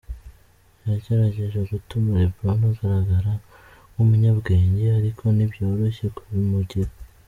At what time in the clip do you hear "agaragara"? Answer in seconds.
2.71-3.31